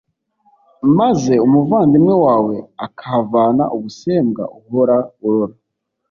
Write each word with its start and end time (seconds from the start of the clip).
maze 0.97 1.33
umuvandimwe 1.45 2.13
wawe 2.25 2.55
akahavana 2.85 3.63
ubusembwa 3.75 4.43
uhora 4.59 4.97
urora. 5.25 5.55